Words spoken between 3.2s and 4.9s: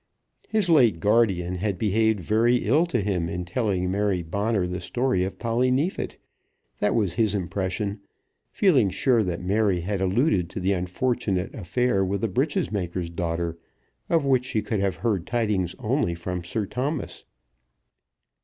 in telling Mary Bonner the